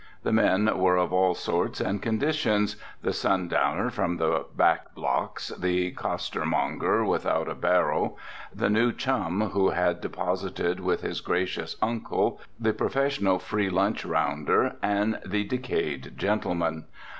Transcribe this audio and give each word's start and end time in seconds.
The 0.23 0.31
men 0.33 0.79
were 0.79 0.97
of 0.97 1.13
all 1.13 1.35
sorts 1.35 1.79
and 1.79 2.01
conditions, 2.01 2.75
the 3.03 3.13
sundowner 3.13 3.91
from 3.91 4.17
the 4.17 4.47
back 4.57 4.95
blocks, 4.95 5.49
the 5.49 5.91
costermonger 5.91 7.05
without 7.07 7.47
a 7.47 7.53
barrow, 7.53 8.17
the 8.51 8.71
new 8.71 8.91
chum 8.91 9.51
who 9.51 9.69
had 9.69 10.01
deposited 10.01 10.79
with 10.79 11.01
his 11.01 11.21
gracious 11.21 11.75
uncle, 11.83 12.39
the 12.59 12.73
professional 12.73 13.37
free 13.37 13.69
lunch 13.69 14.03
rounder 14.03 14.77
and 14.81 15.19
the 15.23 15.43
decayed 15.43 16.13
gentleman. 16.17 16.85